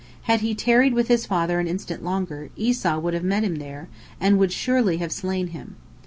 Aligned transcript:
Had 0.23 0.41
he 0.41 0.55
tarried 0.55 0.95
with 0.95 1.09
his 1.09 1.27
father 1.27 1.59
an 1.59 1.67
instant 1.67 2.03
longer, 2.03 2.49
Esau 2.55 2.97
would 2.97 3.13
have 3.13 3.23
met 3.23 3.43
him 3.43 3.57
there, 3.57 3.87
and 4.19 4.39
would 4.39 4.51
surely 4.51 4.97
have 4.97 5.11
slain 5.11 5.49
him. 5.49 5.75